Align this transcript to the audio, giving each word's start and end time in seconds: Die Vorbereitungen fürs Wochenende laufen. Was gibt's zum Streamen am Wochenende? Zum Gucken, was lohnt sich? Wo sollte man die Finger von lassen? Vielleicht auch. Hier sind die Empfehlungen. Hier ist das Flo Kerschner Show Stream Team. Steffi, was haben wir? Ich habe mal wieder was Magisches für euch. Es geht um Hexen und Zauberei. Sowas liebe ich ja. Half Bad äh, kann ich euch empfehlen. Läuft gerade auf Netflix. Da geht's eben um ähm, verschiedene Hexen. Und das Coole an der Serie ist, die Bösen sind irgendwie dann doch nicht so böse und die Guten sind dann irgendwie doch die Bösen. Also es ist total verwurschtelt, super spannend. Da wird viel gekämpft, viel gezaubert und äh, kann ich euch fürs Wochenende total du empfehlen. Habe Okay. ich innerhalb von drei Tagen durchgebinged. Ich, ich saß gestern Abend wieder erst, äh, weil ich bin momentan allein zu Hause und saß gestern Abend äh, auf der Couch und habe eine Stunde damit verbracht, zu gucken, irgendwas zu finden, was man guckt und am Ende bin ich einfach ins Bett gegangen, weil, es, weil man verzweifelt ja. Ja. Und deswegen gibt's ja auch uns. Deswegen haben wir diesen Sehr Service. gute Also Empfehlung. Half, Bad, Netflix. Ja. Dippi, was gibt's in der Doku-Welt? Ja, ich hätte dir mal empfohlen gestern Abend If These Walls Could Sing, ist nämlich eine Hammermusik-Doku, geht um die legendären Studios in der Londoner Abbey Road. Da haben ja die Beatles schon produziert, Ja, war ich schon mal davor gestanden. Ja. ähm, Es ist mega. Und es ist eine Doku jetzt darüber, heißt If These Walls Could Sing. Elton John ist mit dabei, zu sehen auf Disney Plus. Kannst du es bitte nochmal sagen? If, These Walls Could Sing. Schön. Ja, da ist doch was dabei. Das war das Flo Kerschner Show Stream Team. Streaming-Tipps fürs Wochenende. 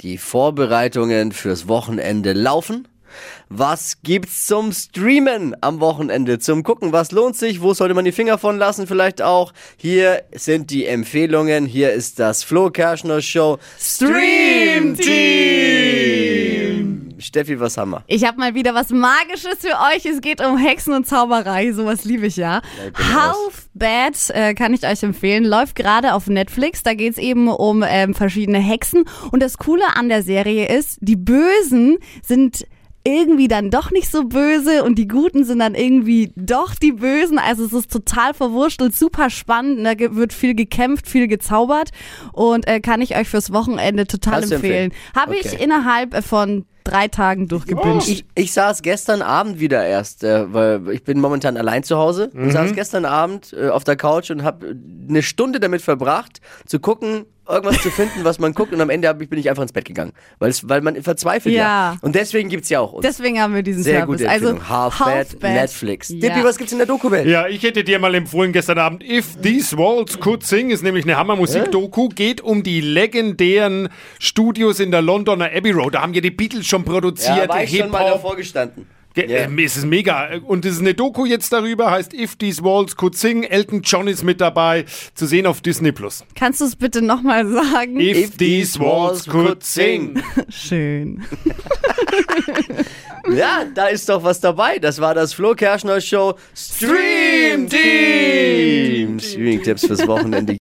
Die 0.00 0.16
Vorbereitungen 0.16 1.32
fürs 1.32 1.68
Wochenende 1.68 2.32
laufen. 2.32 2.88
Was 3.50 3.98
gibt's 4.02 4.46
zum 4.46 4.72
Streamen 4.72 5.54
am 5.60 5.80
Wochenende? 5.80 6.38
Zum 6.38 6.62
Gucken, 6.62 6.92
was 6.92 7.12
lohnt 7.12 7.36
sich? 7.36 7.60
Wo 7.60 7.74
sollte 7.74 7.94
man 7.94 8.06
die 8.06 8.12
Finger 8.12 8.38
von 8.38 8.56
lassen? 8.56 8.86
Vielleicht 8.86 9.20
auch. 9.20 9.52
Hier 9.76 10.22
sind 10.32 10.70
die 10.70 10.86
Empfehlungen. 10.86 11.66
Hier 11.66 11.92
ist 11.92 12.18
das 12.18 12.44
Flo 12.44 12.70
Kerschner 12.70 13.20
Show 13.20 13.58
Stream 13.78 14.96
Team. 14.96 15.79
Steffi, 17.30 17.60
was 17.60 17.76
haben 17.76 17.92
wir? 17.92 18.02
Ich 18.08 18.24
habe 18.24 18.38
mal 18.40 18.56
wieder 18.56 18.74
was 18.74 18.90
Magisches 18.90 19.58
für 19.60 19.76
euch. 19.94 20.04
Es 20.04 20.20
geht 20.20 20.44
um 20.44 20.58
Hexen 20.58 20.92
und 20.94 21.06
Zauberei. 21.06 21.70
Sowas 21.70 22.04
liebe 22.04 22.26
ich 22.26 22.34
ja. 22.34 22.60
Half 23.14 23.68
Bad 23.72 24.16
äh, 24.30 24.52
kann 24.54 24.74
ich 24.74 24.84
euch 24.84 25.04
empfehlen. 25.04 25.44
Läuft 25.44 25.76
gerade 25.76 26.14
auf 26.14 26.26
Netflix. 26.26 26.82
Da 26.82 26.94
geht's 26.94 27.18
eben 27.18 27.46
um 27.46 27.84
ähm, 27.86 28.14
verschiedene 28.14 28.58
Hexen. 28.58 29.04
Und 29.30 29.44
das 29.44 29.58
Coole 29.58 29.84
an 29.94 30.08
der 30.08 30.24
Serie 30.24 30.76
ist, 30.76 30.98
die 31.00 31.14
Bösen 31.14 31.98
sind 32.26 32.66
irgendwie 33.04 33.48
dann 33.48 33.70
doch 33.70 33.92
nicht 33.92 34.10
so 34.10 34.24
böse 34.24 34.82
und 34.84 34.96
die 34.96 35.08
Guten 35.08 35.44
sind 35.44 35.60
dann 35.60 35.74
irgendwie 35.74 36.32
doch 36.36 36.74
die 36.74 36.92
Bösen. 36.92 37.38
Also 37.38 37.64
es 37.64 37.72
ist 37.72 37.92
total 37.92 38.34
verwurschtelt, 38.34 38.94
super 38.94 39.30
spannend. 39.30 39.86
Da 39.86 39.92
wird 40.16 40.32
viel 40.32 40.54
gekämpft, 40.56 41.08
viel 41.08 41.28
gezaubert 41.28 41.90
und 42.32 42.66
äh, 42.66 42.80
kann 42.80 43.00
ich 43.00 43.16
euch 43.16 43.28
fürs 43.28 43.52
Wochenende 43.52 44.06
total 44.06 44.42
du 44.42 44.56
empfehlen. 44.56 44.92
Habe 45.14 45.36
Okay. 45.36 45.48
ich 45.54 45.60
innerhalb 45.60 46.24
von 46.24 46.66
drei 46.84 47.08
Tagen 47.08 47.48
durchgebinged. 47.48 48.08
Ich, 48.08 48.24
ich 48.34 48.52
saß 48.52 48.82
gestern 48.82 49.22
Abend 49.22 49.60
wieder 49.60 49.84
erst, 49.84 50.24
äh, 50.24 50.52
weil 50.52 50.90
ich 50.90 51.04
bin 51.04 51.20
momentan 51.20 51.56
allein 51.56 51.82
zu 51.82 51.96
Hause 51.96 52.30
und 52.34 52.50
saß 52.50 52.72
gestern 52.74 53.04
Abend 53.04 53.52
äh, 53.52 53.68
auf 53.68 53.84
der 53.84 53.96
Couch 53.96 54.30
und 54.30 54.42
habe 54.42 54.76
eine 55.08 55.22
Stunde 55.22 55.60
damit 55.60 55.82
verbracht, 55.82 56.40
zu 56.66 56.80
gucken, 56.80 57.26
irgendwas 57.50 57.82
zu 57.82 57.90
finden, 57.90 58.24
was 58.24 58.38
man 58.38 58.54
guckt 58.54 58.72
und 58.72 58.80
am 58.80 58.90
Ende 58.90 59.12
bin 59.14 59.38
ich 59.38 59.50
einfach 59.50 59.62
ins 59.62 59.72
Bett 59.72 59.84
gegangen, 59.84 60.12
weil, 60.38 60.50
es, 60.50 60.68
weil 60.68 60.80
man 60.80 61.00
verzweifelt 61.02 61.54
ja. 61.54 61.60
Ja. 61.60 61.96
Und 62.00 62.14
deswegen 62.14 62.48
gibt's 62.48 62.68
ja 62.68 62.80
auch 62.80 62.92
uns. 62.92 63.04
Deswegen 63.06 63.40
haben 63.40 63.54
wir 63.54 63.62
diesen 63.62 63.82
Sehr 63.82 64.00
Service. 64.00 64.18
gute 64.18 64.30
Also 64.30 64.48
Empfehlung. 64.50 64.68
Half, 64.68 65.36
Bad, 65.38 65.42
Netflix. 65.54 66.08
Ja. 66.08 66.16
Dippi, 66.20 66.44
was 66.44 66.56
gibt's 66.58 66.72
in 66.72 66.78
der 66.78 66.86
Doku-Welt? 66.86 67.26
Ja, 67.26 67.46
ich 67.48 67.62
hätte 67.62 67.84
dir 67.84 67.98
mal 67.98 68.14
empfohlen 68.14 68.52
gestern 68.52 68.78
Abend 68.78 69.02
If 69.02 69.40
These 69.42 69.76
Walls 69.76 70.18
Could 70.20 70.44
Sing, 70.44 70.70
ist 70.70 70.82
nämlich 70.82 71.04
eine 71.04 71.16
Hammermusik-Doku, 71.16 72.08
geht 72.08 72.40
um 72.40 72.62
die 72.62 72.80
legendären 72.80 73.88
Studios 74.18 74.80
in 74.80 74.90
der 74.90 75.02
Londoner 75.02 75.50
Abbey 75.54 75.70
Road. 75.72 75.94
Da 75.94 76.02
haben 76.02 76.14
ja 76.14 76.20
die 76.20 76.30
Beatles 76.30 76.66
schon 76.66 76.84
produziert, 76.84 77.36
Ja, 77.36 77.48
war 77.48 77.62
ich 77.62 77.76
schon 77.76 77.90
mal 77.90 78.08
davor 78.10 78.36
gestanden. 78.36 78.86
Ja. 79.16 79.24
ähm, 79.24 79.58
Es 79.58 79.76
ist 79.76 79.86
mega. 79.86 80.28
Und 80.46 80.64
es 80.64 80.74
ist 80.74 80.80
eine 80.80 80.94
Doku 80.94 81.24
jetzt 81.26 81.52
darüber, 81.52 81.90
heißt 81.90 82.14
If 82.14 82.36
These 82.36 82.62
Walls 82.62 82.96
Could 82.96 83.16
Sing. 83.16 83.42
Elton 83.42 83.82
John 83.82 84.06
ist 84.08 84.22
mit 84.22 84.40
dabei, 84.40 84.84
zu 85.14 85.26
sehen 85.26 85.46
auf 85.46 85.60
Disney 85.60 85.92
Plus. 85.92 86.24
Kannst 86.34 86.60
du 86.60 86.64
es 86.64 86.76
bitte 86.76 87.02
nochmal 87.02 87.46
sagen? 87.48 87.98
If, 88.00 88.36
These 88.36 88.78
Walls 88.78 89.26
Could 89.26 89.64
Sing. 89.64 90.22
Schön. 90.48 91.22
Ja, 93.34 93.64
da 93.74 93.86
ist 93.86 94.08
doch 94.08 94.22
was 94.24 94.40
dabei. 94.40 94.78
Das 94.78 95.00
war 95.00 95.14
das 95.14 95.34
Flo 95.34 95.54
Kerschner 95.54 96.00
Show 96.00 96.34
Stream 96.56 97.68
Team. 97.68 99.18
Streaming-Tipps 99.20 99.86
fürs 99.86 100.06
Wochenende. 100.06 100.58